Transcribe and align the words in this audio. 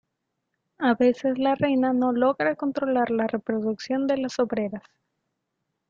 A 0.79 0.95
veces 0.95 1.37
la 1.37 1.53
reina 1.53 1.93
no 1.93 2.11
logra 2.11 2.55
controlar 2.55 3.11
la 3.11 3.27
reproducción 3.27 4.07
de 4.07 4.17
las 4.17 4.39
obreras. 4.39 4.81